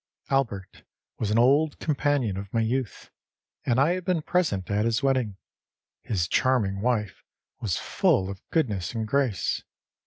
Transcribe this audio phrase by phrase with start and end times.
[0.31, 0.81] Albert
[1.19, 3.11] was an old companion of my youth,
[3.67, 5.37] and I had been present at his wedding.
[6.01, 7.21] His charming wife
[7.59, 9.61] was full of goodness and grace.